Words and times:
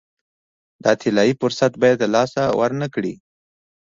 دا 0.83 0.91
طلایي 1.01 1.33
فرصت 1.41 1.71
باید 1.81 1.97
له 2.03 2.07
لاسه 2.15 2.41
ورنه 2.59 2.87
کړي. 2.93 3.13